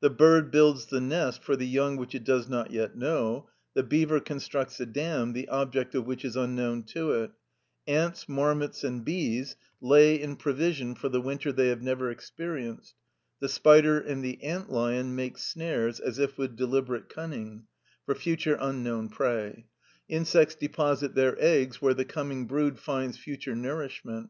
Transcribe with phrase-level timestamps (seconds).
[0.00, 3.82] The bird builds the nest for the young which it does not yet know; the
[3.82, 7.30] beaver constructs a dam the object of which is unknown to it;
[7.86, 12.94] ants, marmots, and bees lay in provision for the winter they have never experienced;
[13.40, 17.64] the spider and the ant lion make snares, as if with deliberate cunning,
[18.04, 19.64] for future unknown prey;
[20.10, 24.28] insects deposit their eggs where the coming brood finds future nourishment.